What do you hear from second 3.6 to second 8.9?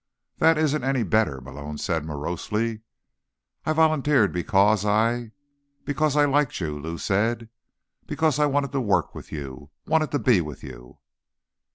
"I volunteered because I—because I liked you," Lou said. "Because I wanted to